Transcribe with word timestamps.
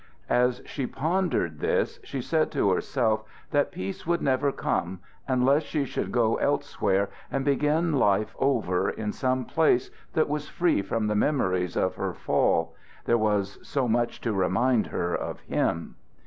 As 0.31 0.63
she 0.65 0.87
pondered 0.87 1.59
this 1.59 1.99
she 2.03 2.21
said 2.23 2.49
to 2.53 2.71
herself 2.71 3.23
that 3.51 3.71
peace 3.71 4.07
would 4.07 4.19
never 4.19 4.51
come 4.51 4.99
unless 5.27 5.61
she 5.61 5.85
should 5.85 6.11
go 6.11 6.37
elsewhere 6.37 7.11
and 7.31 7.45
begin 7.45 7.93
life 7.93 8.35
over 8.39 8.89
in 8.89 9.11
some 9.11 9.45
place 9.45 9.91
that 10.13 10.27
was 10.27 10.49
free 10.49 10.81
from 10.81 11.05
the 11.05 11.13
memories 11.13 11.77
of 11.77 11.97
her 11.97 12.15
fall, 12.15 12.73
there 13.05 13.15
was 13.19 13.59
so 13.61 13.87
much 13.87 14.19
to 14.21 14.33
remind 14.33 14.87
her 14.87 15.13
of 15.15 15.39
him. 15.41 15.97